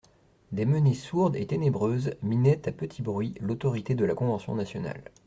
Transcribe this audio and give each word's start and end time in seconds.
Des 0.51 0.65
menées 0.65 0.95
sourdes 0.95 1.35
et 1.35 1.45
ténébreuses 1.45 2.15
minaient 2.23 2.67
à 2.67 2.71
petit 2.71 3.03
bruit 3.03 3.35
l'autorité 3.39 3.93
de 3.93 4.03
la 4.03 4.15
Convention 4.15 4.55
nationale. 4.55 5.03